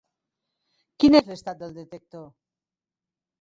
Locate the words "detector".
1.77-2.25